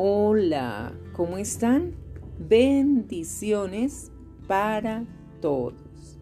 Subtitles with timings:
[0.00, 1.96] Hola, ¿cómo están?
[2.38, 4.12] Bendiciones
[4.46, 5.04] para
[5.40, 6.20] todos.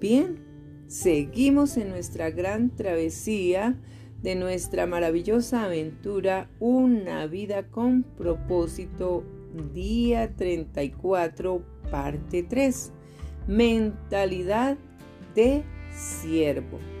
[0.00, 0.40] Bien,
[0.88, 3.80] seguimos en nuestra gran travesía
[4.20, 9.22] de nuestra maravillosa aventura Una vida con propósito,
[9.72, 11.62] día 34,
[11.92, 12.92] parte 3.
[13.46, 14.76] Mentalidad
[15.36, 15.62] de
[15.92, 16.97] siervo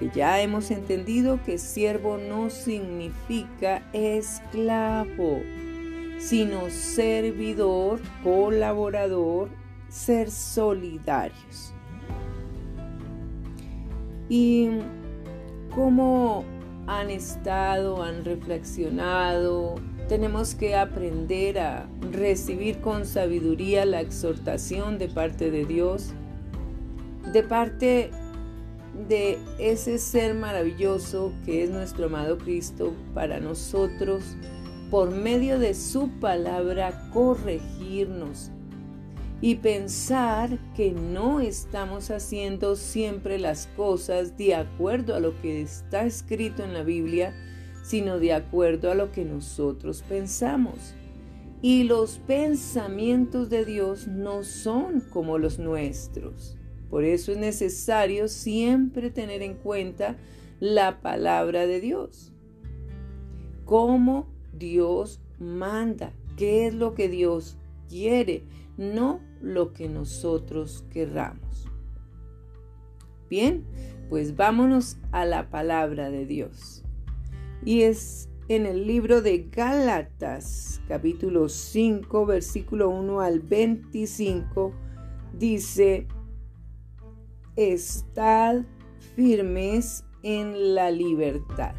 [0.00, 5.40] que ya hemos entendido que siervo no significa esclavo,
[6.18, 9.50] sino servidor, colaborador,
[9.90, 11.74] ser solidarios.
[14.30, 14.70] Y
[15.74, 16.44] cómo
[16.86, 19.74] han estado, han reflexionado,
[20.08, 26.14] tenemos que aprender a recibir con sabiduría la exhortación de parte de Dios,
[27.32, 28.10] de parte
[29.08, 34.36] de ese ser maravilloso que es nuestro amado Cristo para nosotros,
[34.90, 38.50] por medio de su palabra, corregirnos
[39.40, 46.04] y pensar que no estamos haciendo siempre las cosas de acuerdo a lo que está
[46.04, 47.34] escrito en la Biblia,
[47.82, 50.94] sino de acuerdo a lo que nosotros pensamos.
[51.62, 56.59] Y los pensamientos de Dios no son como los nuestros.
[56.90, 60.16] Por eso es necesario siempre tener en cuenta
[60.58, 62.32] la palabra de Dios.
[63.64, 67.56] Cómo Dios manda, qué es lo que Dios
[67.88, 68.42] quiere,
[68.76, 71.68] no lo que nosotros querramos.
[73.30, 73.64] Bien,
[74.08, 76.82] pues vámonos a la palabra de Dios.
[77.64, 84.72] Y es en el libro de Gálatas, capítulo 5, versículo 1 al 25,
[85.38, 86.08] dice,
[87.60, 88.64] estad
[89.14, 91.74] firmes en la libertad.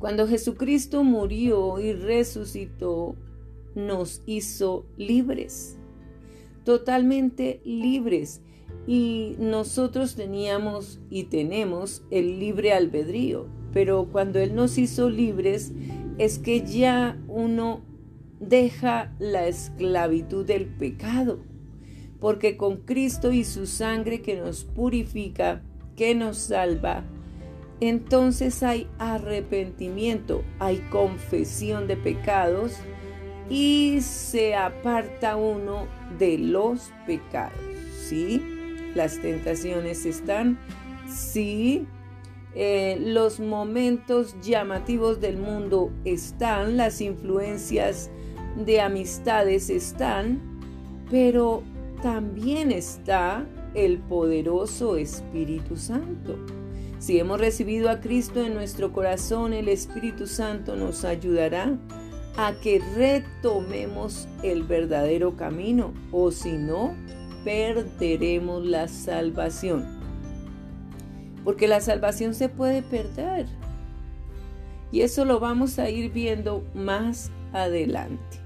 [0.00, 3.14] Cuando Jesucristo murió y resucitó,
[3.76, 5.78] nos hizo libres,
[6.64, 8.40] totalmente libres.
[8.86, 15.72] Y nosotros teníamos y tenemos el libre albedrío, pero cuando Él nos hizo libres
[16.18, 17.80] es que ya uno
[18.40, 21.38] deja la esclavitud del pecado
[22.24, 25.60] porque con Cristo y su sangre que nos purifica,
[25.94, 27.04] que nos salva,
[27.82, 32.78] entonces hay arrepentimiento, hay confesión de pecados
[33.50, 35.86] y se aparta uno
[36.18, 37.58] de los pecados.
[38.08, 38.42] ¿Sí?
[38.94, 40.58] Las tentaciones están,
[41.06, 41.86] sí.
[42.54, 48.10] Eh, los momentos llamativos del mundo están, las influencias
[48.64, 50.40] de amistades están,
[51.10, 51.62] pero
[52.04, 56.36] también está el poderoso Espíritu Santo.
[56.98, 61.78] Si hemos recibido a Cristo en nuestro corazón, el Espíritu Santo nos ayudará
[62.36, 66.94] a que retomemos el verdadero camino o si no,
[67.42, 69.86] perderemos la salvación.
[71.42, 73.46] Porque la salvación se puede perder.
[74.92, 78.43] Y eso lo vamos a ir viendo más adelante.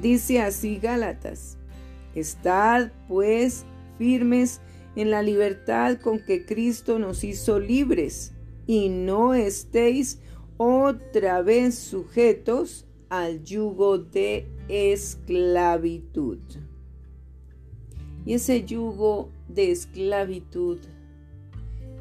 [0.00, 1.58] Dice así Gálatas,
[2.14, 3.64] estad pues
[3.98, 4.60] firmes
[4.94, 8.32] en la libertad con que Cristo nos hizo libres
[8.66, 10.20] y no estéis
[10.56, 16.38] otra vez sujetos al yugo de esclavitud.
[18.24, 20.78] Y ese yugo de esclavitud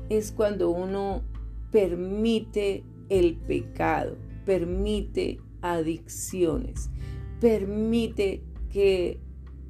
[0.10, 1.24] es cuando uno
[1.72, 6.90] permite el pecado, permite adicciones,
[7.40, 9.20] permite que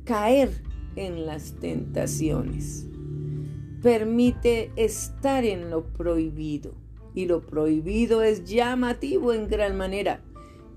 [0.03, 0.49] caer
[0.95, 2.87] en las tentaciones.
[3.81, 6.73] Permite estar en lo prohibido.
[7.13, 10.21] Y lo prohibido es llamativo en gran manera,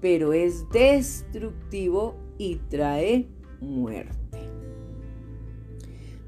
[0.00, 3.28] pero es destructivo y trae
[3.60, 4.38] muerte.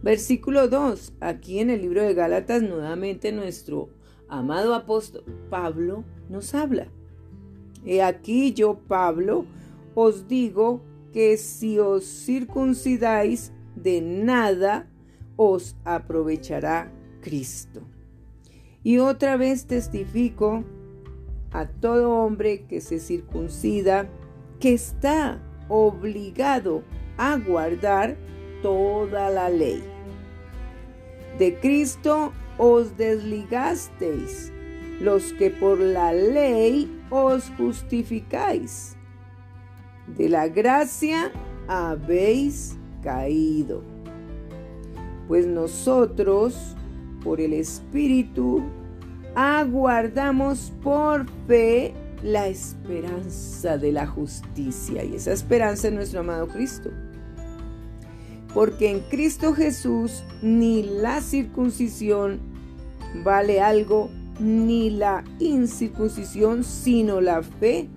[0.02, 1.14] Versículo 2.
[1.20, 3.88] Aquí en el libro de Gálatas nuevamente nuestro
[4.28, 6.88] amado apóstol Pablo nos habla.
[7.84, 9.46] He aquí yo, Pablo,
[9.94, 14.88] os digo que si os circuncidáis, de nada
[15.36, 17.82] os aprovechará Cristo.
[18.82, 20.64] Y otra vez testifico
[21.50, 24.08] a todo hombre que se circuncida
[24.58, 26.82] que está obligado
[27.16, 28.16] a guardar
[28.62, 29.82] toda la ley.
[31.38, 34.52] De Cristo os desligasteis,
[35.00, 38.96] los que por la ley os justificáis
[40.16, 41.30] de la gracia
[41.68, 43.82] habéis caído.
[45.28, 46.76] Pues nosotros,
[47.22, 48.62] por el Espíritu,
[49.34, 55.04] aguardamos por fe la esperanza de la justicia.
[55.04, 56.90] Y esa esperanza es nuestro amado Cristo.
[58.54, 62.40] Porque en Cristo Jesús ni la circuncisión
[63.24, 67.88] vale algo, ni la incircuncisión, sino la fe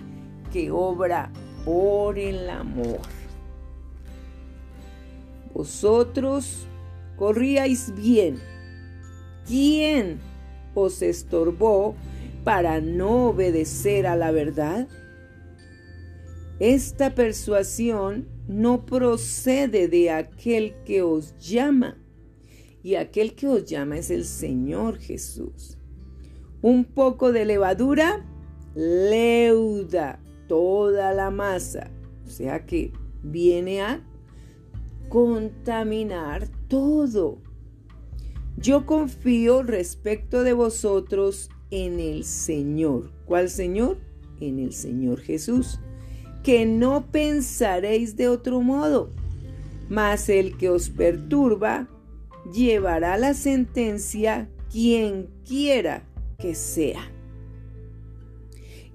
[0.53, 1.31] que obra
[1.65, 3.01] por el amor.
[5.53, 6.67] Vosotros
[7.17, 8.39] corríais bien.
[9.47, 10.19] ¿Quién
[10.75, 11.95] os estorbó
[12.43, 14.87] para no obedecer a la verdad?
[16.59, 21.97] Esta persuasión no procede de aquel que os llama,
[22.83, 25.77] y aquel que os llama es el Señor Jesús.
[26.61, 28.25] Un poco de levadura
[28.75, 31.91] leuda toda la masa,
[32.25, 32.91] o sea que
[33.23, 34.01] viene a
[35.09, 37.39] contaminar todo.
[38.57, 43.11] Yo confío respecto de vosotros en el Señor.
[43.25, 43.97] ¿Cuál Señor?
[44.39, 45.79] En el Señor Jesús.
[46.43, 49.09] Que no pensaréis de otro modo,
[49.89, 51.87] mas el que os perturba
[52.53, 56.03] llevará la sentencia quien quiera
[56.37, 57.14] que sea.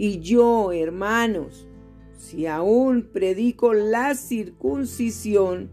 [0.02, 1.69] Y yo, hermanos,
[2.17, 5.69] si aún predico la circuncisión,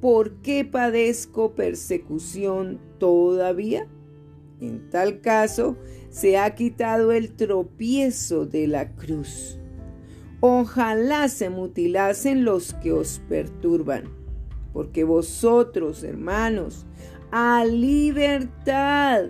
[0.00, 3.86] ¿por qué padezco persecución todavía?
[4.62, 5.76] En tal caso,
[6.08, 9.58] se ha quitado el tropiezo de la cruz.
[10.40, 14.04] Ojalá se mutilasen los que os perturban,
[14.72, 16.86] porque vosotros, hermanos,
[17.30, 19.26] a libertad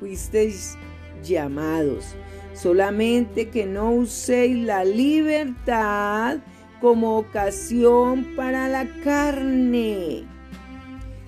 [0.00, 0.78] fuisteis
[1.22, 2.16] llamados,
[2.54, 6.38] solamente que no uséis la libertad
[6.80, 10.24] como ocasión para la carne,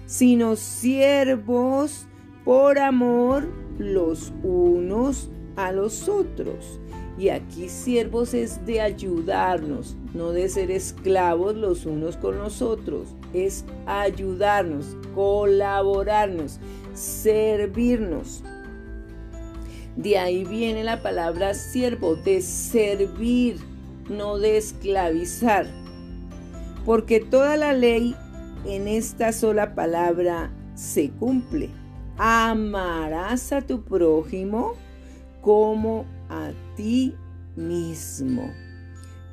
[0.07, 2.07] sino siervos
[2.45, 6.81] por amor los unos a los otros.
[7.19, 13.15] Y aquí siervos es de ayudarnos, no de ser esclavos los unos con los otros.
[13.33, 16.61] Es ayudarnos, colaborarnos,
[16.93, 18.45] servirnos.
[19.97, 23.57] De ahí viene la palabra siervo, de servir,
[24.09, 25.67] no de esclavizar.
[26.85, 28.15] Porque toda la ley
[28.65, 31.71] en esta sola palabra se cumple
[32.19, 34.75] amarás a tu prójimo
[35.41, 37.15] como a ti
[37.55, 38.51] mismo.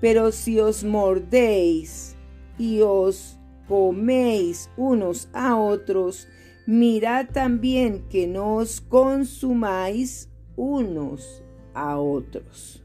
[0.02, 2.16] Pero si os mordéis
[2.58, 6.28] y os coméis unos a otros,
[6.66, 12.84] mirad también que no os consumáis unos a otros.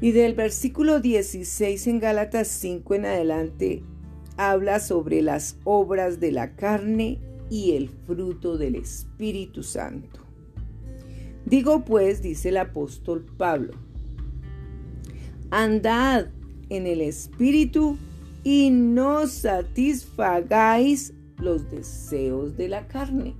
[0.00, 3.82] Y del versículo 16 en Gálatas 5 en adelante
[4.36, 7.18] habla sobre las obras de la carne
[7.48, 10.20] y el fruto del Espíritu Santo.
[11.46, 13.74] Digo pues, dice el apóstol Pablo,
[15.50, 16.26] andad
[16.68, 17.96] en el Espíritu
[18.42, 23.34] y no satisfagáis los deseos de la carne.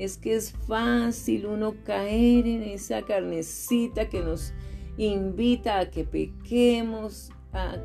[0.00, 4.54] Es que es fácil uno caer en esa carnecita que nos
[4.96, 7.30] invita a que pequemos,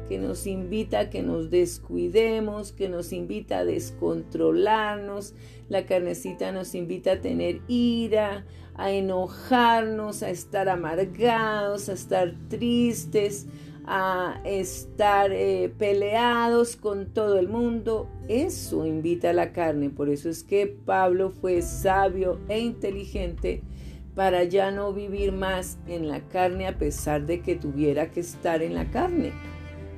[0.08, 5.34] que nos invita a que nos descuidemos, que nos invita a descontrolarnos.
[5.68, 8.46] La carnecita nos invita a tener ira,
[8.76, 13.46] a enojarnos, a estar amargados, a estar tristes,
[13.88, 18.10] a estar eh, peleados con todo el mundo.
[18.28, 19.90] Eso invita a la carne.
[19.90, 23.62] Por eso es que Pablo fue sabio e inteligente
[24.16, 28.62] para ya no vivir más en la carne a pesar de que tuviera que estar
[28.62, 29.34] en la carne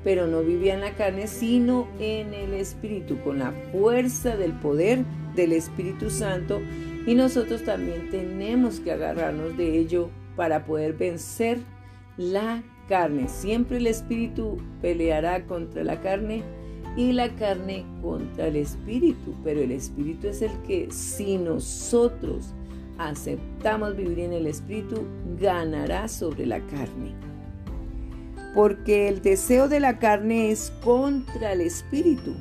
[0.08, 5.04] pero no vivía en la carne, sino en el Espíritu, con la fuerza del poder
[5.36, 6.62] del Espíritu Santo.
[7.06, 11.60] Y nosotros también tenemos que agarrarnos de ello para poder vencer
[12.16, 13.28] la carne.
[13.28, 16.44] Siempre el Espíritu peleará contra la carne
[16.96, 22.54] y la carne contra el Espíritu, pero el Espíritu es el que si nosotros
[22.98, 25.04] aceptamos vivir en el Espíritu,
[25.40, 27.14] ganará sobre la carne
[28.58, 32.34] porque el deseo de la carne es contra el espíritu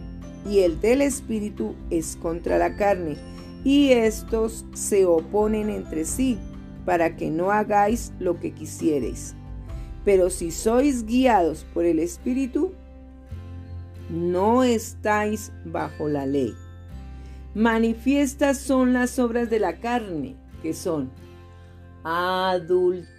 [0.48, 3.16] y el del espíritu es contra la carne,
[3.64, 6.38] y estos se oponen entre sí
[6.86, 9.35] para que no hagáis lo que quisiereis.
[10.06, 12.72] Pero si sois guiados por el espíritu,
[14.08, 16.54] no estáis bajo la ley.
[17.54, 21.10] Manifiestas son las obras de la carne, que son
[22.04, 23.16] adulterio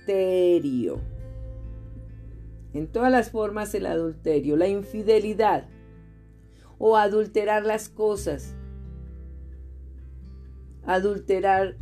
[2.78, 5.68] en todas las formas el adulterio, la infidelidad
[6.78, 8.56] o adulterar las cosas,
[10.86, 11.76] adulterar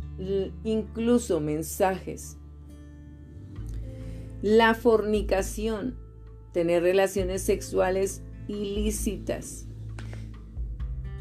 [0.64, 2.35] incluso mensajes.
[4.42, 5.96] La fornicación,
[6.52, 9.66] tener relaciones sexuales ilícitas,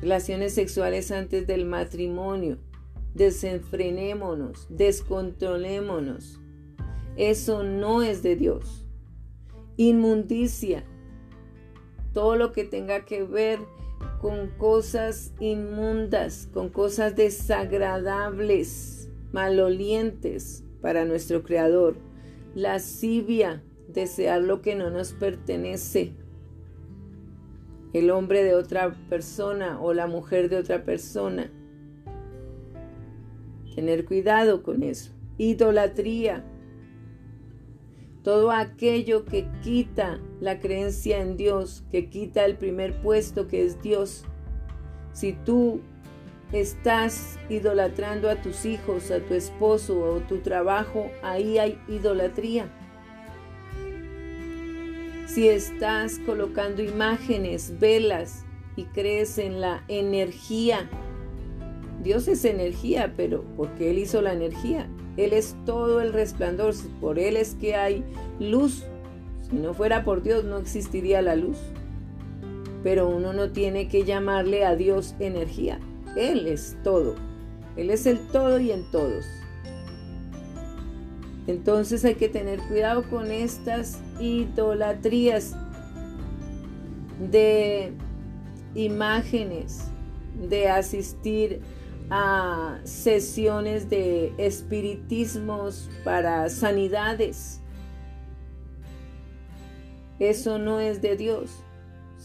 [0.01, 2.57] relaciones sexuales antes del matrimonio,
[3.13, 6.39] desenfrenémonos, descontrolémonos.
[7.15, 8.85] Eso no es de Dios.
[9.77, 10.83] Inmundicia,
[12.13, 13.59] todo lo que tenga que ver
[14.21, 21.95] con cosas inmundas, con cosas desagradables, malolientes para nuestro Creador.
[22.55, 26.13] Lascivia, desear lo que no nos pertenece.
[27.93, 31.51] El hombre de otra persona o la mujer de otra persona.
[33.75, 35.11] Tener cuidado con eso.
[35.37, 36.45] Idolatría
[38.25, 43.79] todo aquello que quita la creencia en Dios, que quita el primer puesto que es
[43.83, 44.25] Dios.
[45.13, 45.81] Si tú
[46.55, 52.69] estás idolatrando a tus hijos, a tu esposo o tu trabajo, ahí hay idolatría.
[55.27, 58.45] Si estás colocando imágenes, velas
[58.77, 60.89] y crees en la energía,
[62.01, 64.87] Dios es energía, pero porque Él hizo la energía.
[65.17, 68.03] Él es todo el resplandor, por Él es que hay
[68.39, 68.85] luz.
[69.49, 71.57] Si no fuera por Dios no existiría la luz.
[72.83, 75.79] Pero uno no tiene que llamarle a Dios energía.
[76.15, 77.15] Él es todo.
[77.75, 79.25] Él es el todo y en todos.
[81.47, 85.55] Entonces hay que tener cuidado con estas idolatrías
[87.31, 87.93] de
[88.73, 89.85] imágenes,
[90.49, 91.61] de asistir
[92.09, 97.61] a sesiones de espiritismos para sanidades.
[100.19, 101.64] Eso no es de Dios.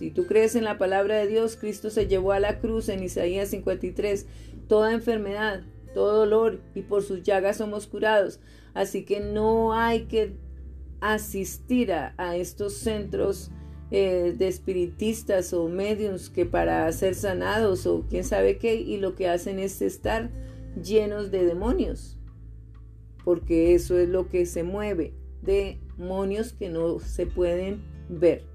[0.00, 3.02] Si tú crees en la palabra de Dios, Cristo se llevó a la cruz en
[3.02, 4.24] Isaías 53
[4.66, 5.60] toda enfermedad,
[5.92, 8.40] todo dolor y por sus llagas somos curados.
[8.72, 10.32] Así que no hay que
[11.02, 13.50] asistir a, estos centros
[13.90, 19.14] eh, de espiritistas o mediums que para ser sanados o quién sabe qué, y lo
[19.14, 20.30] que hacen es estar
[20.82, 22.16] llenos de demonios,
[23.22, 28.49] porque eso es lo que se mueve, demonios que no se pueden ver.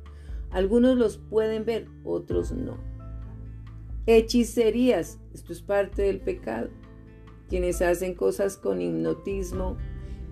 [0.51, 2.77] Algunos los pueden ver, otros no.
[4.07, 6.69] Hechicerías, esto es parte del pecado.
[7.49, 9.77] Quienes hacen cosas con hipnotismo,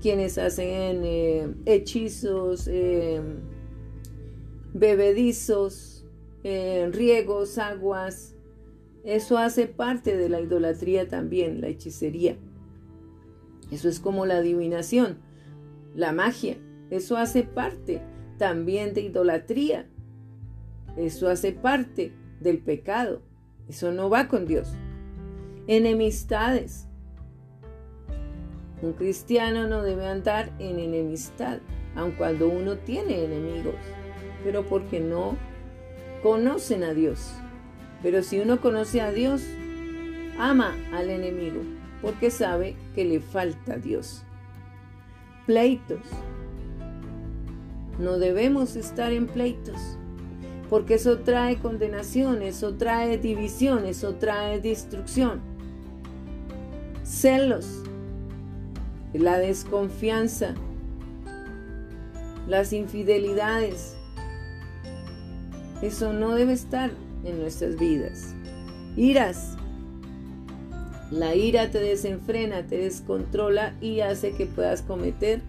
[0.02, 3.22] quienes hacen eh, hechizos, eh,
[4.74, 6.06] bebedizos,
[6.44, 8.36] eh, riegos, aguas.
[9.04, 12.38] Eso hace parte de la idolatría también, la hechicería.
[13.72, 15.18] Eso es como la adivinación,
[15.96, 16.58] la magia.
[16.90, 18.02] Eso hace parte
[18.38, 19.90] también de idolatría.
[20.98, 23.22] Eso hace parte del pecado.
[23.68, 24.74] Eso no va con Dios.
[25.68, 26.88] Enemistades.
[28.82, 31.60] Un cristiano no debe andar en enemistad,
[31.96, 33.76] aun cuando uno tiene enemigos
[34.44, 35.38] pero porque no
[36.22, 37.34] conocen a Dios.
[38.02, 39.42] Pero si uno conoce a Dios,
[40.38, 41.62] ama al enemigo,
[42.02, 44.24] porque sabe que le falta Dios.
[45.46, 46.02] Pleitos.
[48.00, 49.98] No debemos estar en pleitos,
[50.74, 55.40] porque eso trae condenación, eso trae división, eso trae destrucción.
[57.04, 57.84] Celos,
[59.14, 60.56] la desconfianza,
[62.48, 63.96] las infidelidades,
[65.84, 66.90] eso no debe estar
[67.24, 68.34] en nuestras vidas.
[68.98, 69.56] Iras.
[71.12, 75.44] La ira te desenfrena, te descontrola y hace que puedas cometer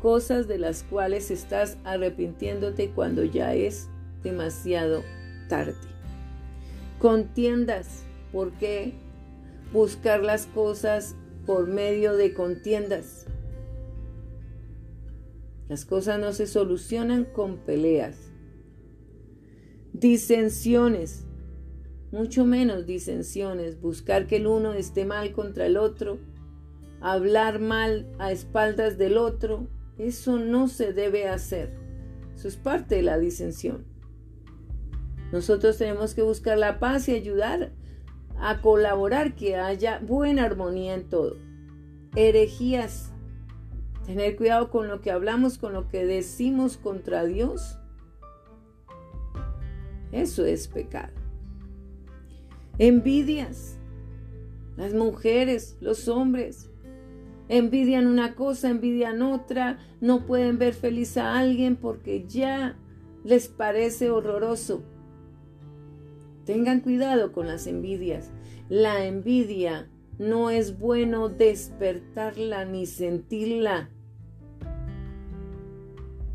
[0.00, 3.90] cosas de las cuales estás arrepintiéndote cuando ya es
[4.26, 5.02] demasiado
[5.48, 5.74] tarde.
[6.98, 8.02] Contiendas.
[8.32, 8.92] ¿Por qué
[9.72, 11.14] buscar las cosas
[11.46, 13.26] por medio de contiendas?
[15.68, 18.26] Las cosas no se solucionan con peleas
[20.00, 21.24] disensiones,
[22.12, 26.18] mucho menos disensiones, buscar que el uno esté mal contra el otro,
[27.00, 31.70] hablar mal a espaldas del otro, eso no se debe hacer.
[32.34, 33.86] Eso es parte de la disensión.
[35.32, 37.72] Nosotros tenemos que buscar la paz y ayudar
[38.38, 41.36] a colaborar que haya buena armonía en todo.
[42.14, 43.12] Herejías.
[44.06, 47.78] Tener cuidado con lo que hablamos, con lo que decimos contra Dios
[50.12, 51.12] eso es pecado.
[52.78, 53.78] Envidias.
[54.76, 56.70] Las mujeres, los hombres,
[57.48, 62.76] envidian una cosa, envidian otra, no pueden ver feliz a alguien porque ya
[63.24, 64.82] les parece horroroso.
[66.46, 68.30] Tengan cuidado con las envidias.
[68.68, 73.90] La envidia no es bueno despertarla ni sentirla,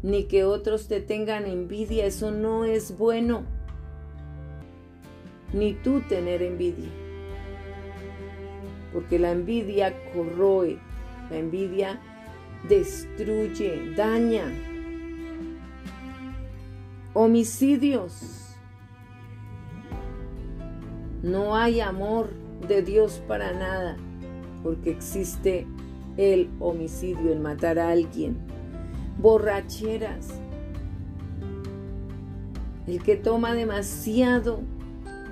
[0.04, 3.44] ni que otros te tengan envidia, eso no es bueno,
[5.54, 6.90] ni tú tener envidia,
[8.94, 10.78] porque la envidia corroe,
[11.30, 12.00] la envidia
[12.68, 14.46] destruye, daña.
[17.14, 18.41] Homicidios.
[21.24, 22.30] No hay amor
[22.68, 23.98] de Dios para nada,
[24.64, 25.68] porque existe
[26.18, 28.38] el homicidio, el matar a alguien.
[29.20, 30.30] Borracheras.
[32.88, 34.62] El que toma demasiado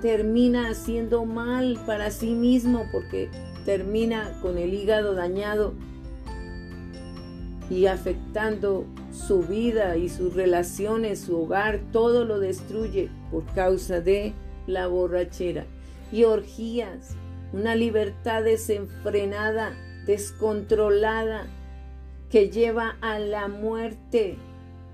[0.00, 3.28] termina haciendo mal para sí mismo porque
[3.64, 5.74] termina con el hígado dañado
[7.68, 14.32] y afectando su vida y sus relaciones, su hogar, todo lo destruye por causa de
[14.66, 15.66] la borrachera.
[16.12, 17.16] Y orgías,
[17.52, 19.74] una libertad desenfrenada,
[20.06, 21.46] descontrolada,
[22.30, 24.36] que lleva a la muerte,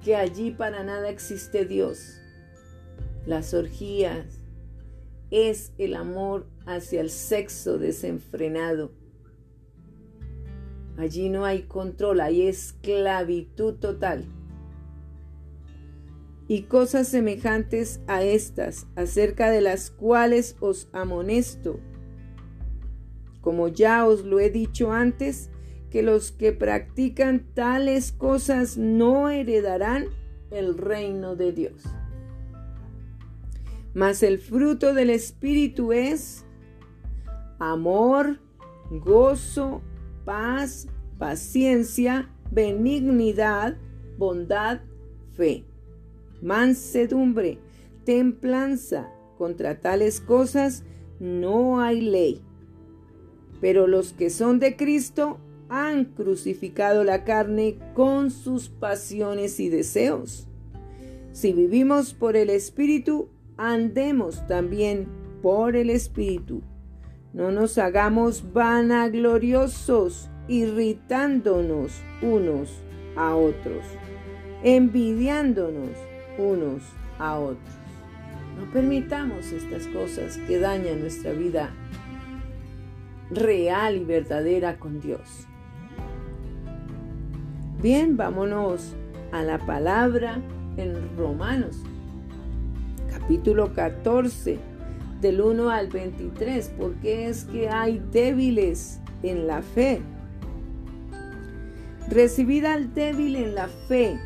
[0.05, 2.21] que allí para nada existe Dios.
[3.27, 4.41] Las orgías
[5.31, 8.93] es el amor hacia el sexo desenfrenado
[10.99, 14.25] Allí no hay control, hay esclavitud total.
[16.49, 21.81] Y cosas semejantes a estas, acerca de las cuales os amonesto.
[23.41, 25.51] Como ya os lo he dicho antes,
[25.91, 30.07] que los que practican tales cosas no heredarán
[30.51, 31.83] el reino de Dios.
[33.95, 36.45] Mas el fruto del Espíritu es
[37.59, 38.39] amor,
[38.91, 39.81] gozo,
[40.25, 40.87] paz,
[41.19, 43.79] paciencia, benignidad,
[44.19, 44.81] bondad,
[45.33, 45.65] fe,
[46.43, 47.59] mansedumbre,
[48.05, 49.11] templanza.
[49.39, 50.85] Contra tales cosas
[51.21, 52.43] no hay ley.
[53.61, 55.39] Pero los que son de Cristo
[55.69, 60.49] han crucificado la carne con sus pasiones y deseos.
[61.33, 65.07] Si vivimos por el Espíritu, andemos también
[65.43, 66.63] por el Espíritu.
[67.33, 72.71] No nos hagamos vanagloriosos, irritándonos unos
[73.17, 73.85] a otros,
[74.63, 75.91] envidiándonos
[76.39, 76.83] unos
[77.19, 77.75] a otros.
[78.59, 81.71] No permitamos estas cosas que dañan nuestra vida
[83.31, 85.47] real y verdadera con Dios.
[87.83, 88.95] Bien, vámonos
[89.33, 90.41] a la palabra
[90.77, 91.83] en Romanos,
[93.11, 94.59] capítulo 14
[95.21, 100.01] del 1 al 23, porque es que hay débiles en la fe.
[102.09, 104.19] Recibid al débil en la fe,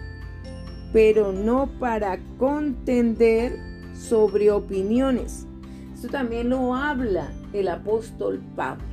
[0.93, 3.59] pero no para contender
[3.95, 5.47] sobre opiniones.
[5.95, 8.85] Esto también lo habla el apóstol Pablo.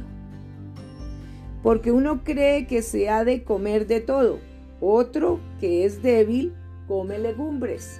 [1.63, 4.39] Porque uno cree que se ha de comer de todo,
[4.79, 6.53] otro que es débil
[6.87, 7.99] come legumbres.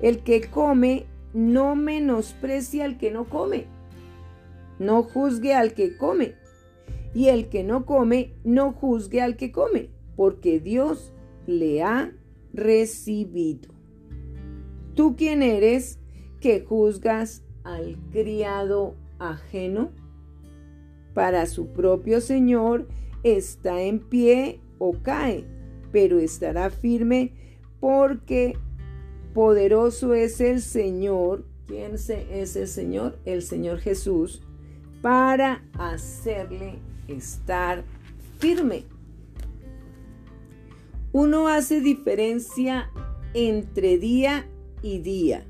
[0.00, 3.66] El que come no menosprecia al que no come.
[4.78, 6.34] No juzgue al que come.
[7.14, 11.12] Y el que no come, no juzgue al que come, porque Dios
[11.46, 12.12] le ha
[12.54, 13.74] recibido.
[14.94, 15.98] ¿Tú quién eres
[16.40, 19.90] que juzgas al criado ajeno?
[21.12, 22.88] Para su propio Señor
[23.22, 25.44] está en pie o cae,
[25.92, 27.32] pero estará firme
[27.80, 28.56] porque
[29.34, 31.44] Poderoso es el Señor.
[31.66, 33.18] ¿Quién es el Señor?
[33.24, 34.40] El Señor Jesús
[35.02, 37.82] para hacerle estar
[38.38, 38.84] firme.
[41.14, 42.90] Uno hace diferencia
[43.34, 44.48] entre día
[44.82, 45.46] y día.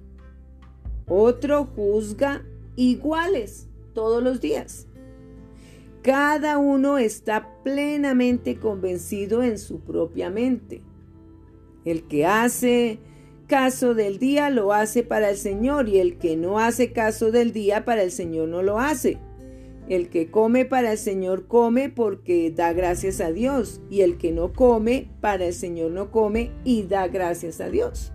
[1.08, 2.44] Otro juzga
[2.76, 4.86] iguales todos los días.
[6.02, 10.82] Cada uno está plenamente convencido en su propia mente.
[11.86, 12.98] El que hace
[13.46, 17.54] caso del día lo hace para el Señor y el que no hace caso del
[17.54, 19.18] día para el Señor no lo hace.
[19.88, 24.32] El que come para el Señor come porque da gracias a Dios y el que
[24.32, 28.10] no come para el Señor no come y da gracias a Dios.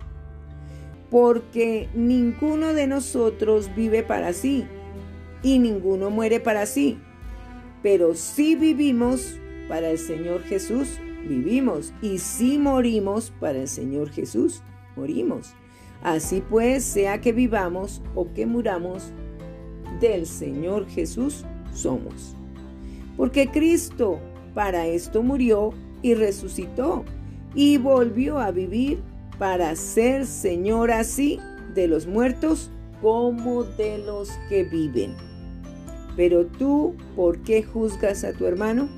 [1.10, 4.66] Porque ninguno de nosotros vive para sí
[5.44, 6.98] y ninguno muere para sí.
[7.82, 14.62] Pero si vivimos para el Señor Jesús, vivimos y si morimos para el Señor Jesús,
[14.96, 15.54] morimos.
[16.02, 19.12] Así pues, sea que vivamos o que muramos,
[20.00, 22.34] del Señor Jesús somos.
[23.16, 24.18] Porque Cristo
[24.54, 27.04] para esto murió y resucitó
[27.54, 29.00] y volvió a vivir
[29.38, 31.38] para ser Señor así
[31.74, 35.14] de los muertos como de los que viven.
[36.16, 38.88] Pero tú, ¿por qué juzgas a tu hermano?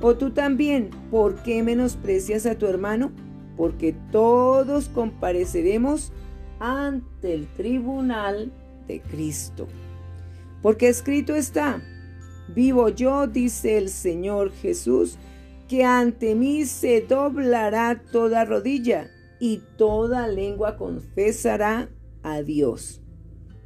[0.00, 3.12] ¿O tú también, por qué menosprecias a tu hermano?
[3.56, 6.12] Porque todos compareceremos
[6.58, 8.52] ante el tribunal
[8.88, 9.68] de Cristo.
[10.60, 11.82] Porque escrito está,
[12.54, 15.18] vivo yo, dice el Señor Jesús,
[15.68, 19.10] que ante mí se doblará toda rodilla
[19.40, 21.88] y toda lengua confesará
[22.22, 23.00] a Dios.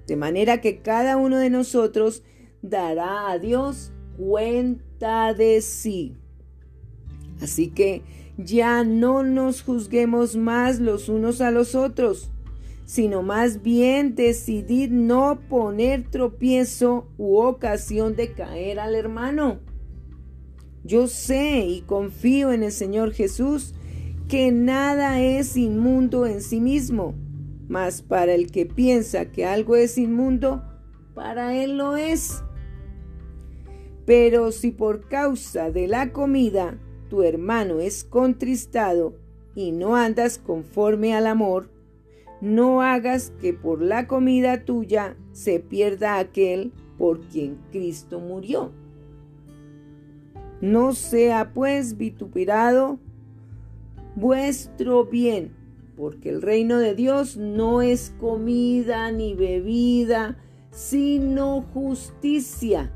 [0.07, 2.23] De manera que cada uno de nosotros
[2.63, 6.17] dará a Dios cuenta de sí.
[7.41, 8.03] Así que
[8.39, 12.31] ya no nos juzguemos más los unos a los otros,
[12.87, 19.59] sino más bien decidid no poner tropiezo u ocasión de caer al hermano.
[20.85, 23.75] Yo sé y confío en el Señor Jesús
[24.29, 27.15] que nada es inmundo en sí mismo,
[27.69, 30.63] mas para el que piensa que algo es inmundo,
[31.13, 32.45] para él lo es.
[34.05, 36.79] Pero si por causa de la comida
[37.11, 39.17] tu hermano es contristado
[39.57, 41.76] y no andas conforme al amor,
[42.41, 48.73] no hagas que por la comida tuya se pierda aquel por quien Cristo murió.
[50.61, 52.99] No sea pues vituperado
[54.15, 55.55] vuestro bien,
[55.97, 60.39] porque el reino de Dios no es comida ni bebida,
[60.71, 62.93] sino justicia,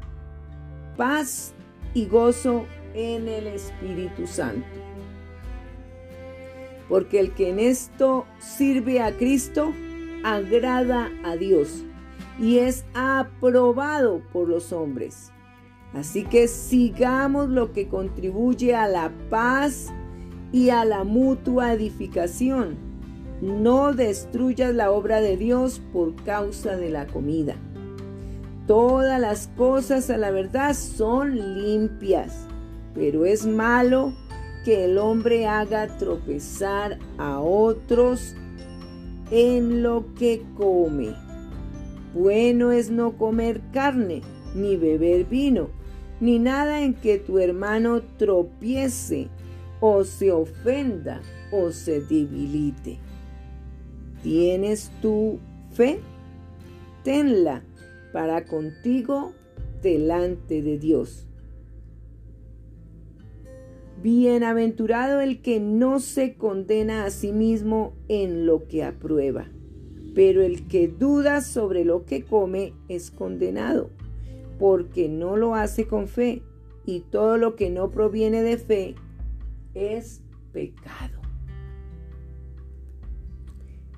[0.96, 1.54] paz
[1.94, 4.89] y gozo en el Espíritu Santo.
[6.90, 9.72] Porque el que en esto sirve a Cristo,
[10.22, 11.84] agrada a Dios
[12.38, 15.32] y es aprobado por los hombres.
[15.94, 19.88] Así que sigamos lo que contribuye a la paz
[20.52, 22.76] y a la mutua edificación.
[23.40, 27.54] No destruyas la obra de Dios por causa de la comida.
[28.66, 32.46] Todas las cosas a la verdad son limpias,
[32.94, 34.12] pero es malo
[34.64, 38.34] que el hombre haga tropezar a otros
[39.30, 41.14] en lo que come.
[42.14, 44.22] Bueno es no comer carne,
[44.54, 45.68] ni beber vino,
[46.20, 49.28] ni nada en que tu hermano tropiece
[49.80, 51.20] o se ofenda
[51.52, 52.98] o se debilite.
[54.22, 55.38] ¿Tienes tu
[55.72, 56.00] fe?
[57.04, 57.62] Tenla
[58.12, 59.32] para contigo
[59.82, 61.29] delante de Dios.
[64.02, 69.48] Bienaventurado el que no se condena a sí mismo en lo que aprueba,
[70.14, 73.90] pero el que duda sobre lo que come es condenado,
[74.58, 76.42] porque no lo hace con fe,
[76.86, 78.94] y todo lo que no proviene de fe
[79.74, 81.20] es pecado.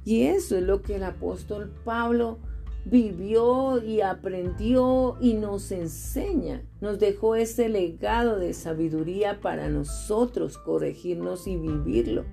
[0.04, 2.38] Y eso es lo que el apóstol Pablo
[2.84, 6.62] vivió y aprendió y nos enseña.
[6.82, 12.24] Nos dejó ese legado de sabiduría para nosotros corregirnos y vivirlo.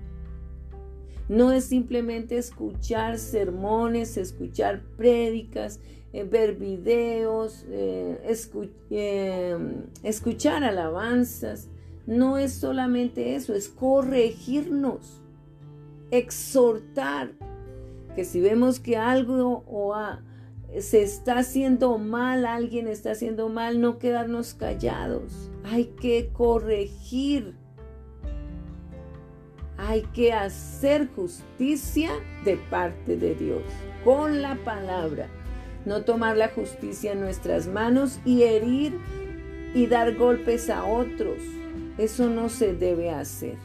[1.28, 5.78] No es simplemente escuchar sermones, escuchar prédicas,
[6.12, 8.18] eh, ver videos, eh,
[8.90, 9.56] eh,
[10.02, 11.68] escuchar alabanzas,
[12.08, 15.22] no es solamente eso, es corregirnos,
[16.10, 17.30] exhortar,
[18.16, 19.94] que si vemos que algo o
[20.78, 25.50] se está haciendo mal, alguien está haciendo mal, no quedarnos callados.
[25.64, 27.56] Hay que corregir.
[29.76, 32.10] Hay que hacer justicia
[32.44, 33.62] de parte de Dios
[34.04, 35.28] con la palabra.
[35.86, 38.98] No tomar la justicia en nuestras manos y herir
[39.74, 41.38] y dar golpes a otros
[42.00, 43.56] eso no se debe hacer.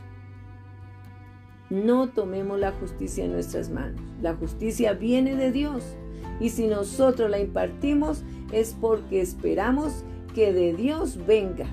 [1.69, 4.01] No tomemos la justicia en nuestras manos.
[4.21, 5.95] La justicia viene de Dios.
[6.39, 11.67] Y si nosotros la impartimos es porque esperamos que de Dios venga.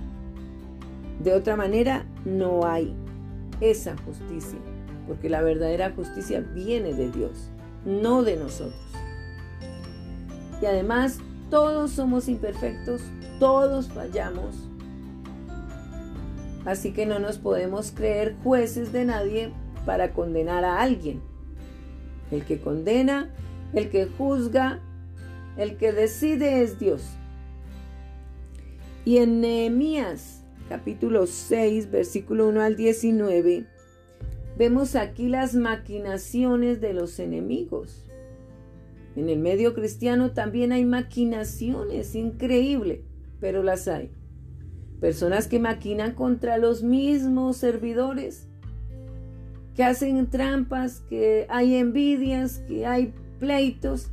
[1.23, 2.95] De otra manera, no hay
[3.61, 4.59] esa justicia.
[5.07, 7.51] Porque la verdadera justicia viene de Dios,
[7.85, 8.81] no de nosotros.
[10.61, 11.19] Y además,
[11.51, 13.03] todos somos imperfectos,
[13.41, 14.69] todos fallamos,
[16.65, 19.53] Así que no nos podemos creer jueces de nadie
[19.85, 21.21] para condenar a alguien.
[22.31, 23.31] El que condena,
[23.73, 24.81] el que juzga,
[25.57, 27.03] el que decide es Dios.
[29.05, 33.67] Y en Nehemías capítulo 6, versículo 1 al 19,
[34.57, 38.07] vemos aquí las maquinaciones de los enemigos.
[39.15, 43.05] En el medio cristiano también hay maquinaciones, increíble,
[43.39, 44.13] pero las hay.
[45.01, 48.49] Personas que maquinan contra los mismos servidores,
[49.75, 54.13] que hacen trampas, que hay envidias, que hay pleitos.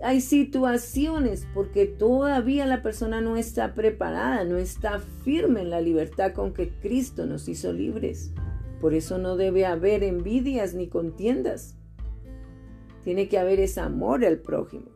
[0.00, 6.32] hay situaciones porque todavía la persona no está preparada, no está firme en la libertad
[6.32, 8.32] con que Cristo nos hizo libres.
[8.80, 11.76] Por eso no debe haber envidias ni contiendas.
[13.04, 14.86] Tiene que haber ese amor al prójimo.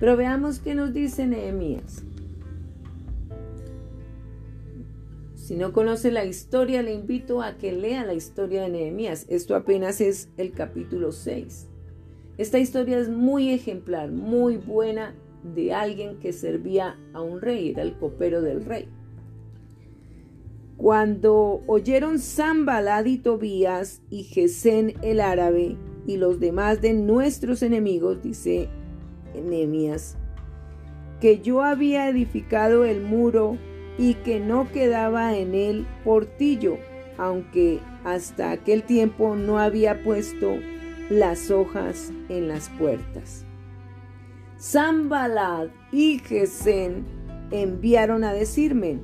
[0.00, 2.02] Pero veamos qué nos dice Nehemías.
[5.36, 9.24] Si no conoce la historia, le invito a que lea la historia de Nehemías.
[9.28, 11.68] Esto apenas es el capítulo 6.
[12.38, 17.82] Esta historia es muy ejemplar, muy buena de alguien que servía a un rey, era
[17.82, 18.88] el copero del rey.
[20.76, 28.22] Cuando oyeron Zambalad y Tobías y Gesén el árabe y los demás de nuestros enemigos,
[28.22, 28.68] dice
[29.34, 30.16] Nehemías,
[31.20, 33.58] que yo había edificado el muro
[33.98, 36.78] y que no quedaba en él portillo,
[37.18, 40.56] aunque hasta aquel tiempo no había puesto
[41.12, 43.44] las hojas en las puertas.
[44.58, 47.04] Zambalad y Gesén
[47.50, 48.98] enviaron a decirme,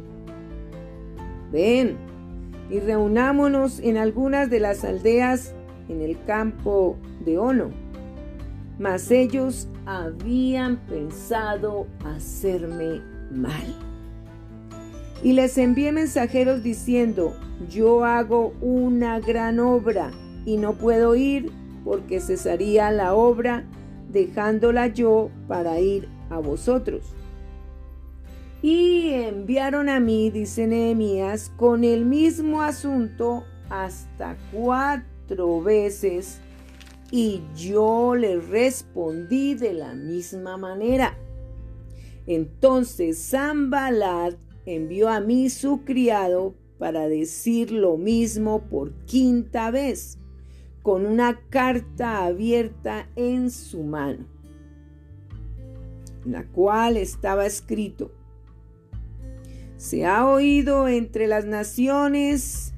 [1.53, 1.99] ven
[2.71, 5.55] y reunámonos en algunas de las aldeas
[5.89, 7.71] en el campo de Ono.
[8.79, 13.77] Mas ellos habían pensado hacerme mal.
[15.23, 17.37] Y les envié mensajeros diciendo,
[17.69, 20.11] yo hago una gran obra
[20.47, 21.53] y no puedo ir
[21.89, 23.65] porque cesaría la obra
[24.13, 27.03] dejándola yo para ir a vosotros.
[28.61, 36.41] Y enviaron a mí, dice Nehemías, con el mismo asunto hasta cuatro veces,
[37.11, 41.17] y yo le respondí de la misma manera.
[42.27, 44.35] Entonces Zambalat
[44.67, 50.18] envió a mí su criado para decir lo mismo por quinta vez
[50.89, 54.25] con una carta abierta en su mano,
[56.25, 58.11] en la cual estaba escrito,
[59.77, 62.73] se ha oído entre las naciones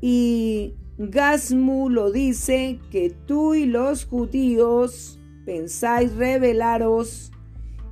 [0.00, 7.32] y Gasmu lo dice que tú y los judíos pensáis rebelaros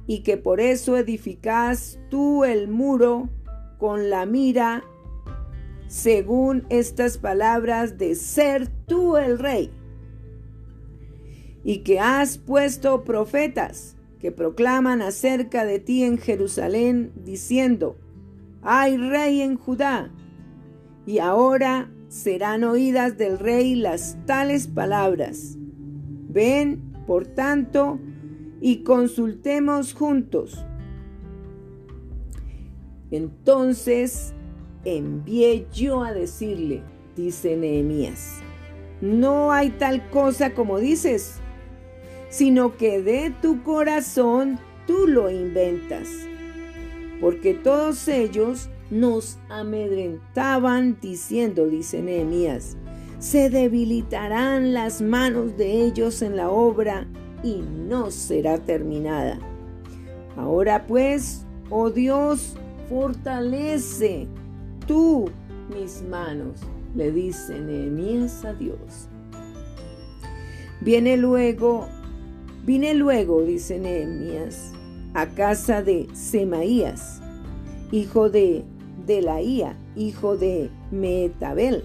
[0.06, 3.28] y que por eso edificás tú el muro
[3.78, 4.84] con la mira
[5.88, 9.70] según estas palabras de ser tú el rey,
[11.64, 17.96] y que has puesto profetas que proclaman acerca de ti en Jerusalén, diciendo,
[18.62, 20.12] hay rey en Judá,
[21.06, 25.56] y ahora serán oídas del rey las tales palabras.
[26.28, 27.98] Ven, por tanto,
[28.60, 30.66] y consultemos juntos.
[33.10, 34.34] Entonces
[34.96, 36.82] envié yo a decirle,
[37.16, 38.40] dice Nehemías,
[39.00, 41.36] no hay tal cosa como dices,
[42.30, 46.08] sino que de tu corazón tú lo inventas.
[47.20, 52.76] Porque todos ellos nos amedrentaban diciendo, dice Nehemías,
[53.18, 57.06] se debilitarán las manos de ellos en la obra
[57.42, 59.38] y no será terminada.
[60.36, 62.56] Ahora pues, oh Dios,
[62.88, 64.28] fortalece
[64.88, 65.30] tú
[65.72, 66.62] mis manos,
[66.96, 69.08] le dice Nehemías a Dios.
[70.80, 71.86] Viene luego,
[72.64, 74.72] vine luego, dice Nehemías,
[75.14, 77.20] a casa de Semaías,
[77.92, 78.64] hijo de
[79.06, 81.84] Delaía, hijo de Metabel,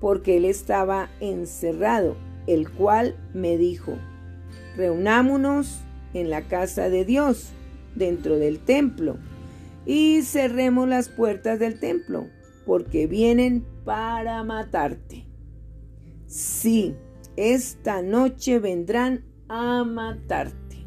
[0.00, 3.92] porque él estaba encerrado, el cual me dijo,
[4.76, 5.80] reunámonos
[6.14, 7.50] en la casa de Dios,
[7.94, 9.18] dentro del templo
[9.86, 12.26] y cerremos las puertas del templo,
[12.66, 15.26] porque vienen para matarte.
[16.26, 16.94] Sí,
[17.36, 20.86] esta noche vendrán a matarte.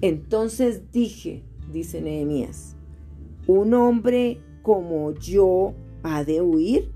[0.00, 2.76] Entonces dije, dice Nehemías,
[3.46, 6.92] un hombre como yo ha de huir.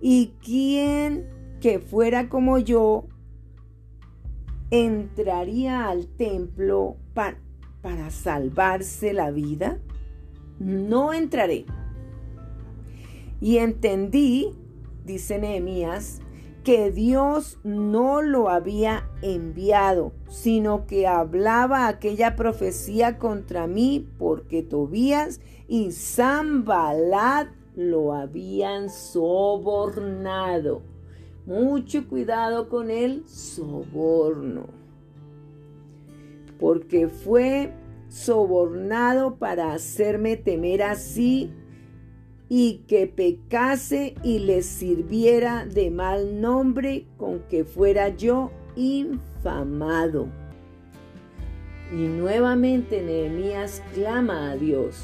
[0.00, 1.28] ¿Y quién
[1.60, 3.06] que fuera como yo
[4.70, 7.38] entraría al templo para
[7.82, 9.78] para salvarse la vida?
[10.58, 11.64] No entraré.
[13.40, 14.50] Y entendí,
[15.04, 16.20] dice Nehemías,
[16.64, 25.40] que Dios no lo había enviado, sino que hablaba aquella profecía contra mí porque Tobías
[25.68, 30.82] y Zambalat lo habían sobornado.
[31.46, 34.79] Mucho cuidado con el soborno
[36.60, 37.72] porque fue
[38.08, 41.50] sobornado para hacerme temer así
[42.48, 50.28] y que pecase y le sirviera de mal nombre con que fuera yo infamado.
[51.92, 54.96] Y nuevamente Nehemías clama a Dios.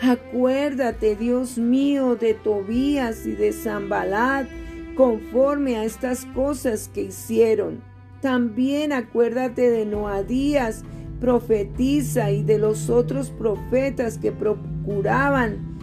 [0.00, 4.48] Acuérdate, Dios mío, de Tobías y de Zambalat,
[4.96, 7.91] conforme a estas cosas que hicieron.
[8.22, 10.84] También acuérdate de Noadías,
[11.20, 15.76] profetiza, y de los otros profetas que procuraban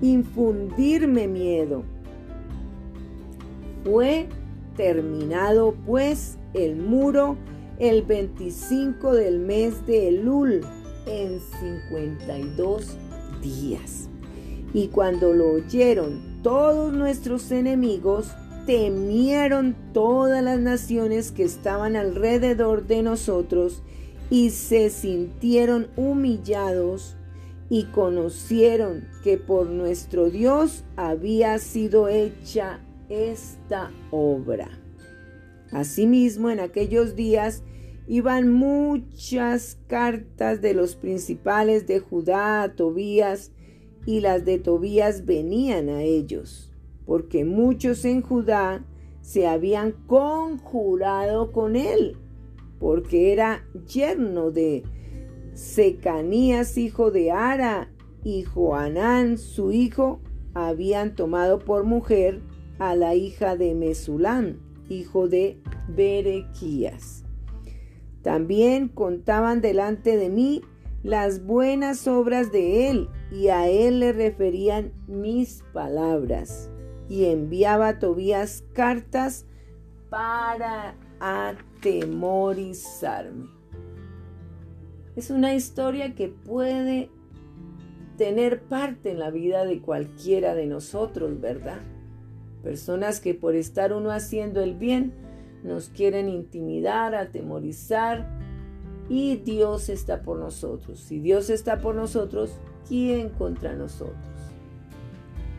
[0.00, 1.84] infundirme miedo.
[3.84, 4.26] Fue
[4.74, 7.36] terminado pues el muro
[7.78, 10.62] el 25 del mes de Elul
[11.06, 12.96] en 52
[13.42, 14.08] días.
[14.72, 18.34] Y cuando lo oyeron todos nuestros enemigos,
[18.66, 23.82] temieron todas las naciones que estaban alrededor de nosotros
[24.28, 27.16] y se sintieron humillados
[27.70, 34.68] y conocieron que por nuestro Dios había sido hecha esta obra.
[35.70, 37.62] Asimismo, en aquellos días
[38.08, 43.52] iban muchas cartas de los principales de Judá a Tobías,
[44.06, 46.72] y las de Tobías venían a ellos,
[47.06, 48.84] porque muchos en Judá
[49.20, 52.16] se habían conjurado con él,
[52.78, 54.82] porque era yerno de
[55.54, 57.90] Secanías, hijo de Ara,
[58.22, 60.20] y Joanán, su hijo,
[60.52, 62.42] habían tomado por mujer
[62.78, 67.24] a la hija de Mesulán, hijo de Berequías.
[68.22, 70.62] También contaban delante de mí
[71.02, 76.70] las buenas obras de él, y a él le referían mis palabras.
[77.08, 79.44] Y enviaba a Tobías cartas
[80.10, 83.48] para atemorizarme.
[85.14, 87.10] Es una historia que puede
[88.16, 91.80] tener parte en la vida de cualquiera de nosotros, ¿verdad?
[92.62, 95.12] Personas que por estar uno haciendo el bien
[95.62, 98.26] nos quieren intimidar, atemorizar
[99.08, 100.98] y Dios está por nosotros.
[100.98, 104.35] Si Dios está por nosotros, ¿quién contra nosotros?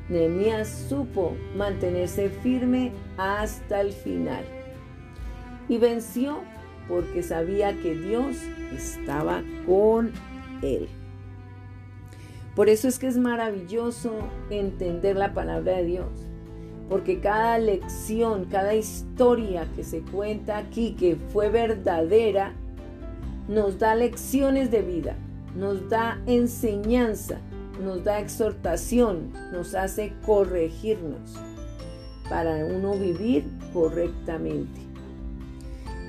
[0.09, 4.45] Nehemías supo mantenerse firme hasta el final
[5.67, 6.41] y venció
[6.87, 8.37] porque sabía que Dios
[8.73, 10.11] estaba con
[10.61, 10.87] él.
[12.55, 14.13] Por eso es que es maravilloso
[14.49, 16.27] entender la palabra de Dios
[16.89, 22.53] porque cada lección, cada historia que se cuenta aquí que fue verdadera,
[23.47, 25.15] nos da lecciones de vida,
[25.55, 27.39] nos da enseñanza,
[27.79, 31.35] nos da exhortación, nos hace corregirnos
[32.29, 34.81] para uno vivir correctamente.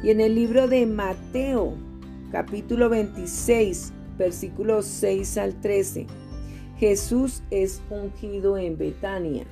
[0.02, 1.74] Y en el libro de Mateo,
[2.30, 6.06] capítulo 26, versículos 6 al 13,
[6.78, 9.44] Jesús es ungido en Betania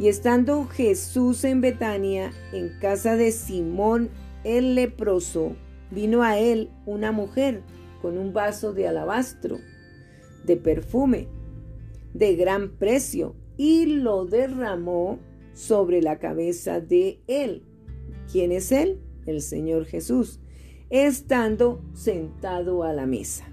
[0.00, 4.08] y estando Jesús en Betania, en casa de Simón
[4.44, 5.56] el leproso,
[5.90, 7.62] vino a él una mujer
[8.00, 9.58] con un vaso de alabastro,
[10.44, 11.28] de perfume,
[12.14, 15.18] de gran precio, y lo derramó
[15.52, 17.62] sobre la cabeza de él.
[18.30, 19.00] ¿Quién es él?
[19.26, 20.40] El Señor Jesús,
[20.88, 23.52] estando sentado a la mesa.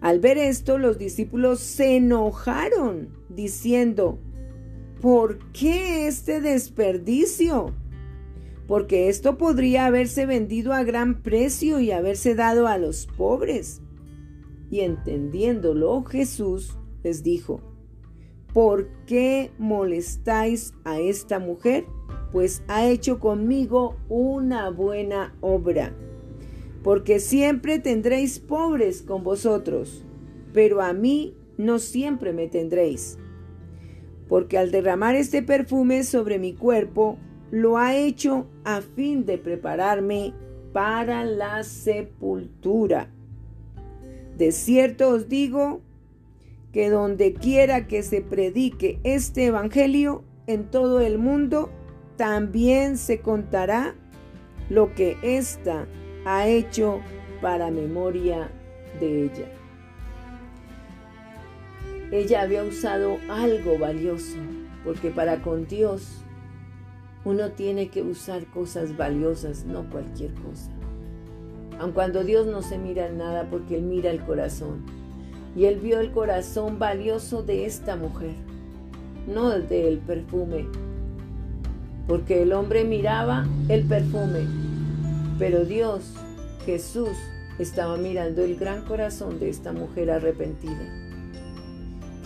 [0.00, 4.18] Al ver esto, los discípulos se enojaron, diciendo,
[5.00, 7.74] ¿Por qué este desperdicio?
[8.66, 13.82] Porque esto podría haberse vendido a gran precio y haberse dado a los pobres.
[14.70, 17.60] Y entendiéndolo, Jesús les dijo,
[18.52, 21.84] ¿por qué molestáis a esta mujer?
[22.32, 25.94] Pues ha hecho conmigo una buena obra.
[26.82, 30.04] Porque siempre tendréis pobres con vosotros,
[30.52, 33.18] pero a mí no siempre me tendréis
[34.28, 37.18] porque al derramar este perfume sobre mi cuerpo,
[37.50, 40.34] lo ha hecho a fin de prepararme
[40.72, 43.12] para la sepultura.
[44.36, 45.80] De cierto os digo
[46.72, 51.70] que donde quiera que se predique este Evangelio en todo el mundo,
[52.16, 53.94] también se contará
[54.68, 55.86] lo que ésta
[56.24, 57.00] ha hecho
[57.40, 58.50] para memoria
[59.00, 59.56] de ella
[62.12, 64.36] ella había usado algo valioso,
[64.84, 66.22] porque para con Dios
[67.24, 70.70] uno tiene que usar cosas valiosas, no cualquier cosa.
[71.78, 74.84] Aun cuando Dios no se mira en nada, porque Él mira el corazón.
[75.54, 78.34] Y Él vio el corazón valioso de esta mujer,
[79.26, 80.66] no el del perfume.
[82.06, 84.46] Porque el hombre miraba el perfume,
[85.38, 86.14] pero Dios,
[86.64, 87.16] Jesús,
[87.58, 91.06] estaba mirando el gran corazón de esta mujer arrepentida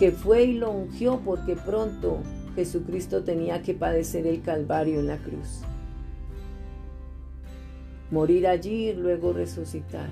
[0.01, 2.23] que fue y lo ungió porque pronto
[2.55, 5.61] Jesucristo tenía que padecer el Calvario en la cruz.
[8.11, 10.09] Morir allí y luego resucitar.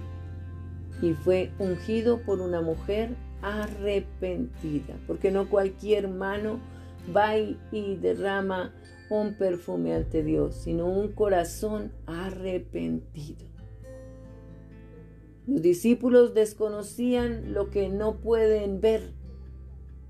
[1.01, 6.59] Y fue ungido por una mujer arrepentida, porque no cualquier mano
[7.15, 8.73] va y derrama
[9.09, 13.47] un perfume ante Dios, sino un corazón arrepentido.
[15.47, 19.13] Los discípulos desconocían lo que no pueden ver,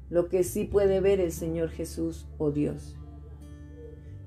[0.09, 2.99] lo que sí puede ver el Señor Jesús o Dios.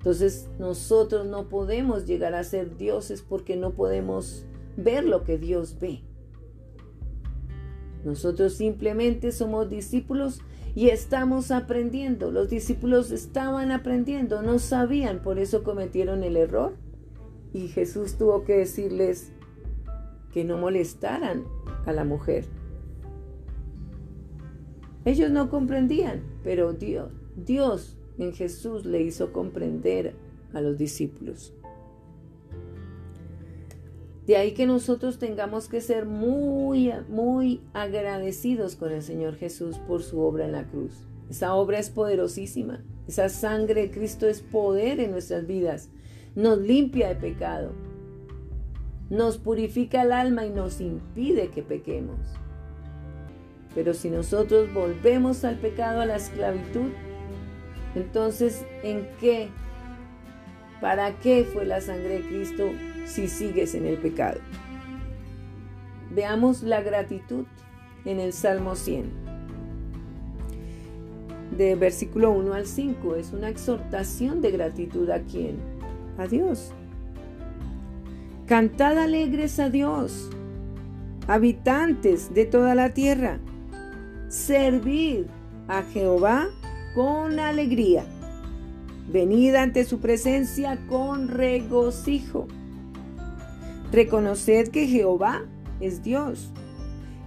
[0.03, 4.45] Entonces nosotros no podemos llegar a ser dioses porque no podemos
[4.77, 6.01] ver lo que Dios ve.
[8.05, 10.41] Nosotros simplemente somos discípulos
[10.75, 12.33] y estamos aprendiendo.
[12.33, 16.75] Los discípulos estaban aprendiendo, no sabían, por eso cometieron el error.
[17.53, 19.31] Y Jesús tuvo que decirles
[20.33, 21.45] que no molestaran
[21.87, 22.47] a la mujer.
[25.05, 30.15] Ellos no comprendían, pero Dios, Dios en Jesús le hizo comprender
[30.53, 31.55] a los discípulos.
[34.27, 40.03] De ahí que nosotros tengamos que ser muy, muy agradecidos con el Señor Jesús por
[40.03, 40.93] su obra en la cruz.
[41.29, 42.85] Esa obra es poderosísima.
[43.09, 45.89] Esa sangre de Cristo es poder en nuestras vidas.
[46.37, 47.73] Nos limpia de pecado.
[49.11, 52.21] Nos purifica el alma y nos impide que pequemos.
[53.75, 56.91] Pero si nosotros volvemos al pecado, a la esclavitud,
[57.95, 59.49] entonces, ¿en qué?
[60.81, 62.71] ¿Para qué fue la sangre de Cristo
[63.07, 64.41] si sigues en el pecado?
[66.11, 67.47] Veamos la gratitud
[68.05, 69.11] en el Salmo 100.
[71.57, 75.59] De versículo 1 al 5 es una exhortación de gratitud a quién?
[76.19, 76.73] A Dios.
[78.47, 80.31] Cantad alegres a Dios,
[81.29, 83.39] habitantes de toda la tierra.
[84.29, 85.27] Servid
[85.69, 86.49] a Jehová
[86.95, 88.05] con alegría.
[89.09, 92.47] Venid ante su presencia con regocijo.
[93.91, 95.43] Reconoced que Jehová
[95.81, 96.51] es Dios.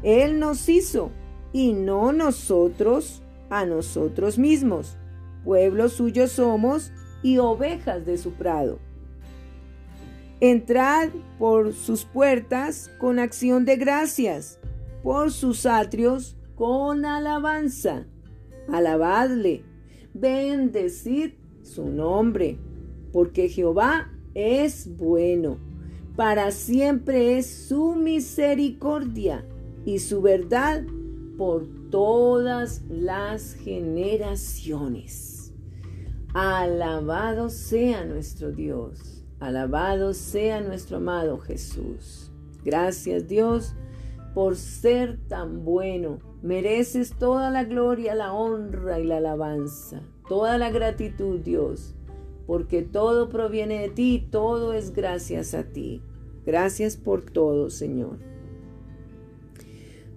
[0.04, 1.12] Él nos hizo
[1.54, 4.98] y no nosotros a nosotros mismos.
[5.44, 6.92] Pueblo suyo somos
[7.22, 8.80] y ovejas de su prado.
[10.40, 11.10] Entrad
[11.40, 14.60] por sus puertas con acción de gracias,
[15.04, 18.06] por sus atrios con alabanza
[18.68, 19.64] alabadle,
[20.14, 22.58] bendecid su nombre,
[23.12, 25.58] porque Jehová es bueno,
[26.16, 29.46] para siempre es su misericordia
[29.86, 30.84] y su verdad
[31.38, 35.54] por todas las generaciones.
[36.34, 42.32] Alabado sea nuestro Dios, alabado sea nuestro amado Jesús.
[42.64, 43.76] Gracias Dios
[44.36, 50.70] por ser tan bueno Mereces toda la gloria, la honra y la alabanza, toda la
[50.70, 51.96] gratitud, Dios,
[52.46, 56.04] porque todo proviene de ti, todo es gracias a ti.
[56.46, 58.20] Gracias por todo, Señor.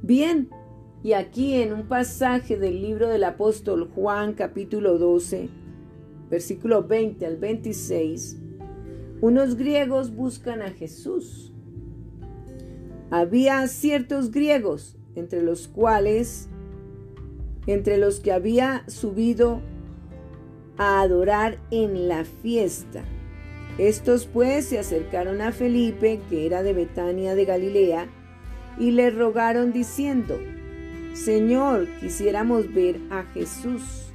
[0.03, 0.51] Bien,
[1.03, 5.49] y aquí en un pasaje del libro del apóstol Juan capítulo 12,
[6.29, 8.39] versículo 20 al 26,
[9.23, 11.48] unos griegos buscan a Jesús.
[13.11, 16.49] Había ciertos griegos entre los cuales,
[17.67, 19.61] entre los que había subido
[20.77, 23.03] a adorar en la fiesta.
[23.79, 28.09] Estos pues se acercaron a Felipe, que era de Betania de Galilea,
[28.79, 30.39] y le rogaron diciendo,
[31.15, 34.13] Señor, quisiéramos ver a Jesús.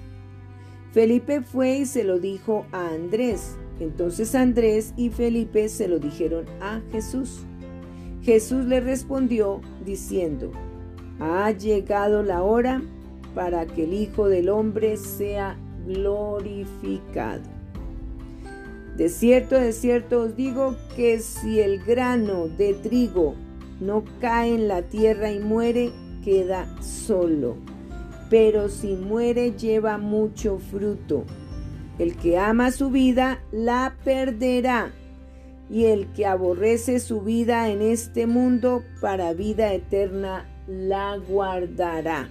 [0.92, 3.58] Felipe fue y se lo dijo a Andrés.
[3.80, 7.46] Entonces Andrés y Felipe se lo dijeron a Jesús.
[8.24, 10.52] Jesús le respondió diciendo,
[11.20, 12.82] ha llegado la hora
[13.36, 17.44] para que el Hijo del Hombre sea glorificado.
[18.96, 23.36] De cierto, de cierto os digo que si el grano de trigo
[23.82, 25.92] no cae en la tierra y muere,
[26.24, 27.58] queda solo.
[28.30, 31.26] Pero si muere, lleva mucho fruto.
[32.00, 34.92] El que ama su vida, la perderá.
[35.70, 42.30] Y el que aborrece su vida en este mundo, para vida eterna la guardará.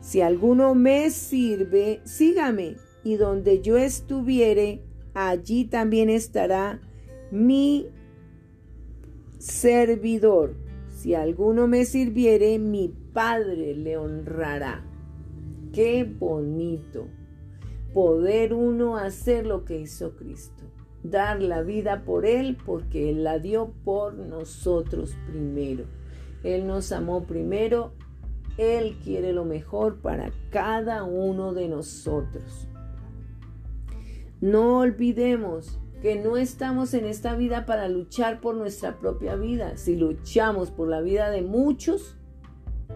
[0.00, 4.82] Si alguno me sirve, sígame, y donde yo estuviere,
[5.14, 6.80] allí también estará
[7.30, 7.88] mi
[9.38, 10.54] servidor.
[10.94, 14.84] Si alguno me sirviere, mi Padre le honrará.
[15.72, 17.06] Qué bonito
[17.94, 20.64] poder uno hacer lo que hizo Cristo,
[21.02, 25.84] dar la vida por Él porque Él la dio por nosotros primero.
[26.42, 27.92] Él nos amó primero,
[28.58, 32.66] Él quiere lo mejor para cada uno de nosotros.
[34.40, 39.76] No olvidemos que no estamos en esta vida para luchar por nuestra propia vida.
[39.76, 42.16] Si luchamos por la vida de muchos,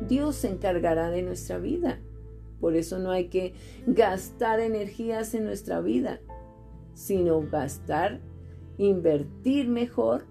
[0.08, 2.00] Dios se encargará de nuestra vida.
[2.60, 3.52] Por eso no hay que
[3.86, 6.20] gastar energías en nuestra vida,
[6.94, 8.20] sino gastar,
[8.78, 10.26] invertir mejor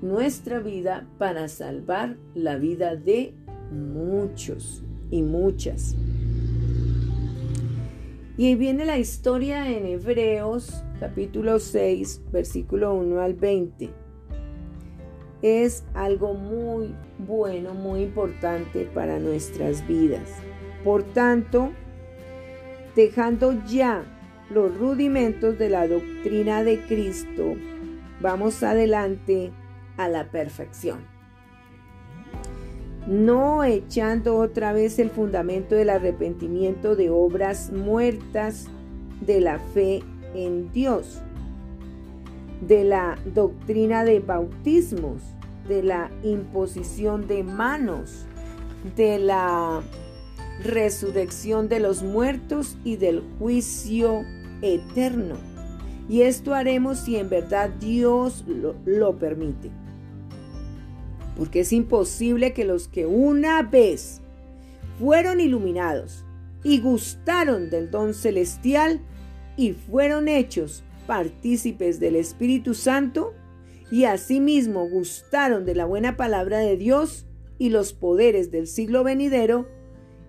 [0.00, 3.34] nuestra vida para salvar la vida de
[3.70, 5.96] muchos y muchas.
[8.36, 13.90] Y ahí viene la historia en Hebreos capítulo 6, versículo 1 al 20.
[15.42, 20.28] Es algo muy bueno, muy importante para nuestras vidas.
[20.82, 21.70] Por tanto,
[22.96, 24.13] dejando ya
[24.54, 27.54] los rudimentos de la doctrina de Cristo,
[28.20, 29.50] vamos adelante
[29.96, 31.00] a la perfección.
[33.08, 38.68] No echando otra vez el fundamento del arrepentimiento de obras muertas
[39.20, 40.02] de la fe
[40.34, 41.20] en Dios,
[42.60, 45.20] de la doctrina de bautismos,
[45.68, 48.24] de la imposición de manos,
[48.96, 49.82] de la
[50.62, 54.22] resurrección de los muertos y del juicio
[54.64, 55.36] eterno.
[56.08, 59.70] Y esto haremos si en verdad Dios lo, permite.
[61.36, 64.20] Porque es imposible que los que una vez
[64.98, 66.24] fueron iluminados
[66.62, 69.00] y gustaron del don celestial
[69.56, 73.34] y fueron hechos partícipes del Espíritu Santo
[73.90, 77.26] y asimismo gustaron de la buena palabra de Dios
[77.58, 79.68] y los poderes del siglo venidero,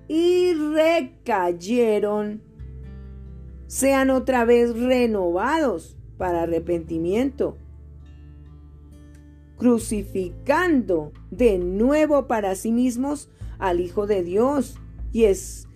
[0.08, 2.42] y recayeron,
[3.68, 7.58] sean otra vez renovados para arrepentimiento,
[9.58, 14.78] crucificando de nuevo para sí mismos al Hijo de Dios
[15.12, 15.68] y es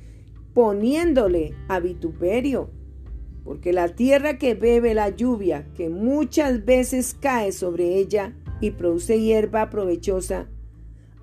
[0.53, 2.69] poniéndole a vituperio.
[3.43, 9.19] Porque la tierra que bebe la lluvia, que muchas veces cae sobre ella y produce
[9.21, 10.47] hierba provechosa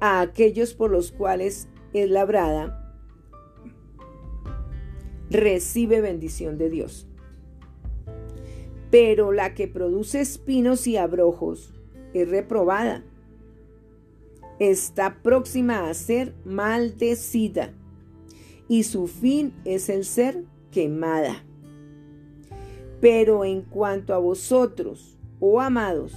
[0.00, 2.85] a aquellos por los cuales es labrada,
[5.30, 7.06] recibe bendición de Dios.
[8.90, 11.72] Pero la que produce espinos y abrojos
[12.14, 13.04] es reprobada.
[14.58, 17.74] Está próxima a ser maldecida
[18.68, 21.44] y su fin es el ser quemada.
[23.00, 26.14] Pero en cuanto a vosotros, oh amados,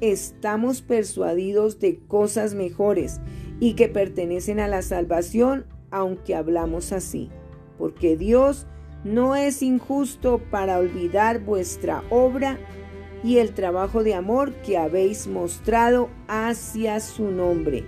[0.00, 3.20] estamos persuadidos de cosas mejores
[3.60, 7.30] y que pertenecen a la salvación, aunque hablamos así
[7.78, 8.66] porque Dios
[9.04, 12.58] no es injusto para olvidar vuestra obra
[13.22, 17.84] y el trabajo de amor que habéis mostrado hacia su nombre,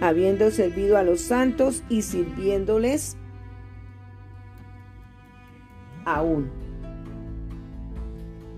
[0.00, 3.16] habiendo servido a los santos y sirviéndoles
[6.04, 6.50] aún.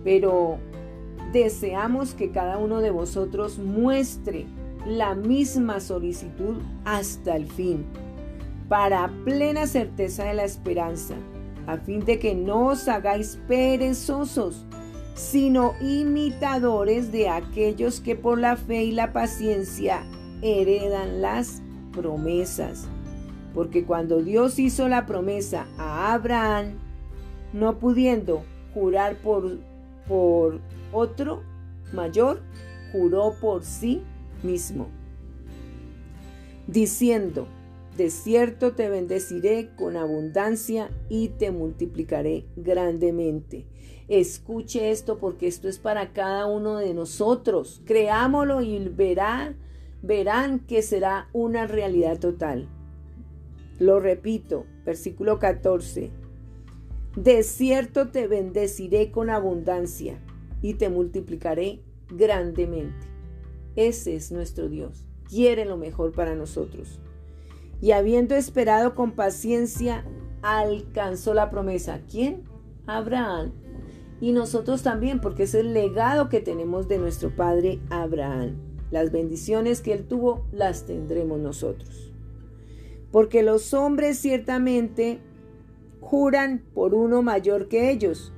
[0.05, 0.59] Pero
[1.33, 4.47] deseamos que cada uno de vosotros muestre
[4.87, 7.85] la misma solicitud hasta el fin
[8.69, 11.15] para plena certeza de la esperanza,
[11.67, 14.65] a fin de que no os hagáis perezosos,
[15.15, 20.05] sino imitadores de aquellos que por la fe y la paciencia
[20.43, 21.63] heredan las
[21.93, 22.87] promesas.
[23.55, 26.75] Porque cuando Dios hizo la promesa a Abraham,
[27.53, 28.43] no pudiendo
[28.75, 29.59] jurar por,
[30.07, 30.61] por
[30.93, 31.43] otro
[31.93, 32.43] mayor,
[32.93, 34.03] juró por sí
[34.43, 34.89] mismo,
[36.67, 37.49] diciendo,
[37.97, 43.67] de cierto te bendeciré con abundancia y te multiplicaré grandemente.
[44.09, 47.81] Escuche esto porque esto es para cada uno de nosotros.
[47.87, 49.57] Creámoslo y verán,
[50.03, 52.69] verán que será una realidad total.
[53.79, 56.11] Lo repito, versículo 14.
[57.17, 60.21] De cierto te bendeciré con abundancia
[60.61, 61.81] y te multiplicaré
[62.11, 63.07] grandemente.
[63.75, 65.07] Ese es nuestro Dios.
[65.29, 67.01] Quiere lo mejor para nosotros
[67.81, 70.05] y habiendo esperado con paciencia,
[70.43, 72.01] alcanzó la promesa.
[72.11, 72.45] ¿Quién?
[72.87, 73.53] Abraham.
[74.21, 78.57] Y nosotros también, porque es el legado que tenemos de nuestro padre Abraham.
[78.91, 82.15] Las bendiciones que él tuvo las tendremos nosotros.
[83.13, 85.21] Porque los hombres ciertamente
[86.01, 88.33] juran por uno mayor que ellos,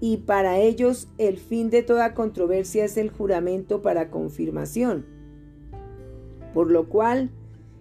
[0.00, 5.06] y para ellos el fin de toda controversia es el juramento para confirmación.
[6.52, 7.30] Por lo cual,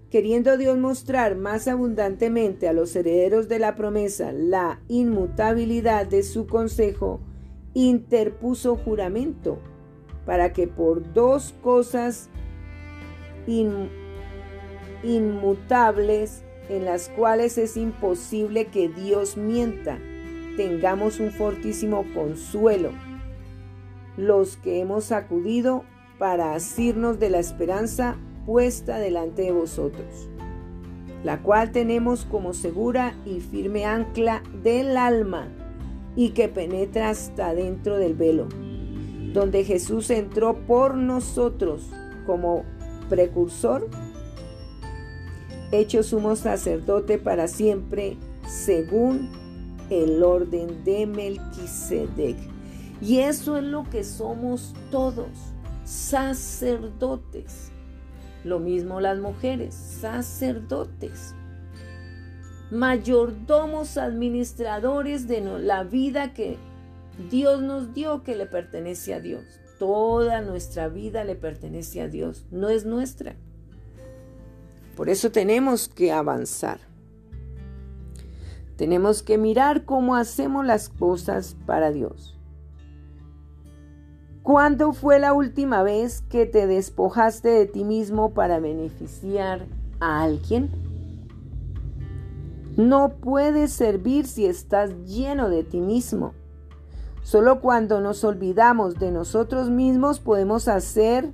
[0.09, 6.47] queriendo Dios mostrar más abundantemente a los herederos de la promesa la inmutabilidad de su
[6.47, 7.19] consejo,
[7.73, 9.59] interpuso juramento
[10.25, 12.29] para que por dos cosas
[15.03, 19.99] inmutables en las cuales es imposible que Dios mienta,
[20.57, 22.91] tengamos un fortísimo consuelo.
[24.17, 25.83] los que hemos acudido
[26.17, 28.15] para asirnos de la esperanza
[28.45, 30.29] puesta delante de vosotros,
[31.23, 35.47] la cual tenemos como segura y firme ancla del alma
[36.15, 38.47] y que penetra hasta dentro del velo,
[39.33, 41.89] donde Jesús entró por nosotros
[42.25, 42.63] como
[43.09, 43.89] precursor,
[45.71, 48.17] hecho sumo sacerdote para siempre,
[48.47, 49.29] según
[49.89, 52.37] el orden de Melquisedec.
[53.01, 55.27] Y eso es lo que somos todos,
[55.83, 57.71] sacerdotes.
[58.45, 61.33] Lo mismo las mujeres, sacerdotes.
[62.69, 66.57] Mayordomos administradores de la vida que
[67.31, 69.43] Dios nos dio, que le pertenece a Dios.
[69.79, 73.35] Toda nuestra vida le pertenece a Dios, no es nuestra.
[74.95, 76.79] Por eso tenemos que avanzar.
[78.77, 82.37] Tenemos que mirar cómo hacemos las cosas para Dios.
[84.45, 89.65] ¿Cuándo fue la última vez que te despojaste de ti mismo para beneficiar
[89.99, 90.69] a alguien?
[92.77, 96.35] No puedes servir si estás lleno de ti mismo.
[97.23, 101.33] Solo cuando nos olvidamos de nosotros mismos podemos hacer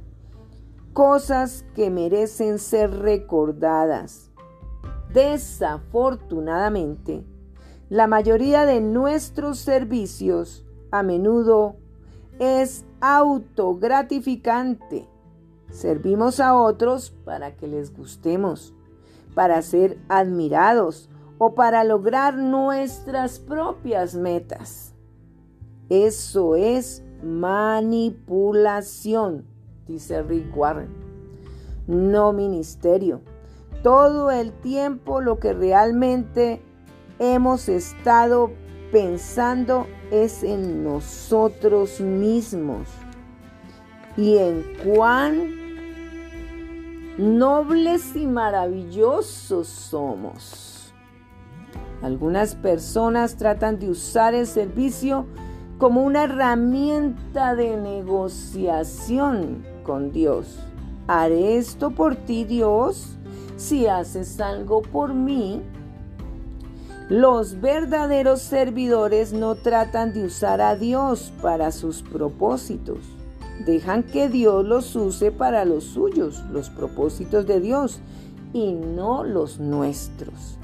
[0.94, 4.32] cosas que merecen ser recordadas.
[5.14, 7.26] Desafortunadamente,
[7.90, 11.76] la mayoría de nuestros servicios a menudo
[12.40, 15.10] es autogratificante.
[15.70, 18.74] Servimos a otros para que les gustemos,
[19.34, 24.94] para ser admirados o para lograr nuestras propias metas.
[25.90, 29.46] Eso es manipulación,
[29.88, 30.90] dice Rick Warren.
[31.88, 33.22] No ministerio.
[33.84, 36.62] Todo el tiempo lo que realmente
[37.18, 38.52] hemos estado
[38.92, 42.88] pensando es en nosotros mismos
[44.18, 45.62] y en cuán
[47.18, 50.94] nobles y maravillosos somos.
[52.02, 55.28] Algunas personas tratan de usar el servicio
[55.78, 60.60] como una herramienta de negociación con Dios.
[61.08, 63.18] Haré esto por ti, Dios,
[63.56, 65.62] si haces algo por mí
[67.12, 73.00] los verdaderos servidores no tratan de usar a Dios para sus propósitos.
[73.66, 78.00] Dejan que Dios los use para los suyos, los propósitos de Dios,
[78.54, 80.58] y no los nuestros.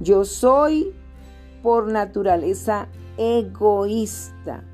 [0.00, 0.92] Yo soy
[1.62, 4.64] por naturaleza egoísta.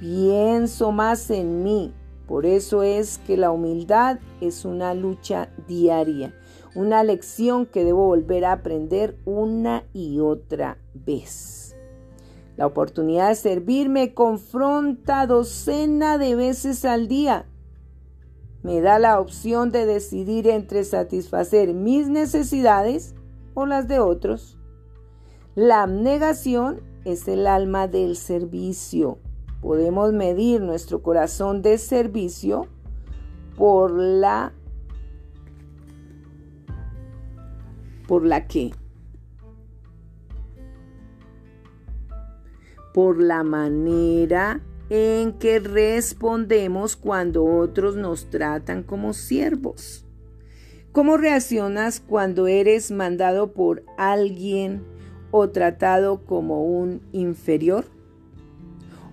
[0.00, 1.94] Pienso más en mí.
[2.26, 6.34] Por eso es que la humildad es una lucha diaria
[6.76, 11.74] una lección que debo volver a aprender una y otra vez.
[12.56, 17.46] La oportunidad de servir me confronta docena de veces al día.
[18.62, 23.14] Me da la opción de decidir entre satisfacer mis necesidades
[23.54, 24.58] o las de otros.
[25.54, 29.18] La abnegación es el alma del servicio.
[29.62, 32.66] Podemos medir nuestro corazón de servicio
[33.56, 34.52] por la
[38.06, 38.72] por la que
[42.96, 50.06] por la manera en que respondemos cuando otros nos tratan como siervos.
[50.92, 54.82] ¿Cómo reaccionas cuando eres mandado por alguien
[55.30, 57.84] o tratado como un inferior?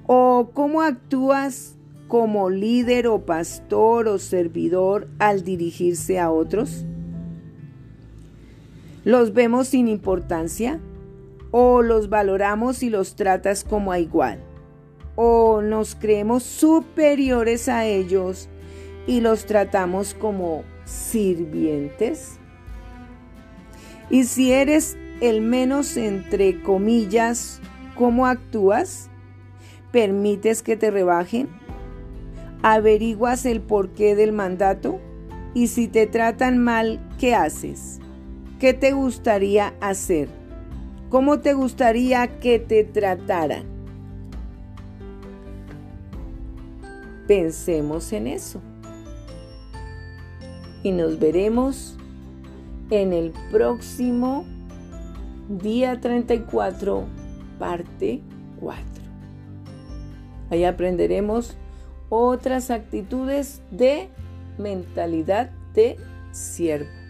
[0.08, 1.76] ¿O cómo actúas
[2.08, 6.86] como líder o pastor o servidor al dirigirse a otros?
[9.06, 10.80] ¿Los vemos sin importancia?
[11.52, 14.40] ¿O los valoramos y los tratas como a igual?
[15.16, 18.48] ¿O nos creemos superiores a ellos
[19.06, 22.40] y los tratamos como sirvientes?
[24.10, 27.62] Y si eres el menos entre comillas,
[27.96, 29.10] ¿cómo actúas?
[29.92, 31.50] ¿Permites que te rebajen?
[32.62, 35.02] ¿Averiguas el porqué del mandato?
[35.54, 38.00] Y si te tratan mal, ¿qué haces?
[38.64, 40.30] ¿Qué te gustaría hacer?
[41.10, 43.66] ¿Cómo te gustaría que te trataran?
[47.28, 48.62] Pensemos en eso.
[50.82, 51.98] Y nos veremos
[52.90, 54.46] en el próximo
[55.50, 57.04] día 34,
[57.60, 58.22] parte
[58.62, 58.82] 4.
[60.52, 61.58] Ahí aprenderemos
[62.08, 64.08] otras actitudes de
[64.58, 65.98] mentalidad de
[66.32, 67.03] siervo.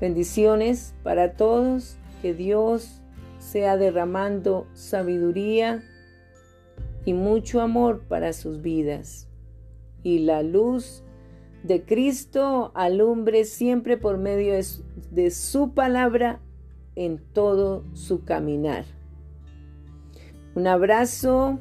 [0.00, 3.02] Bendiciones para todos, que Dios
[3.38, 5.82] sea derramando sabiduría
[7.04, 9.28] y mucho amor para sus vidas.
[10.02, 11.02] Y la luz
[11.62, 14.54] de Cristo alumbre siempre por medio
[15.10, 16.40] de su palabra
[16.96, 18.84] en todo su caminar.
[20.54, 21.58] Un abrazo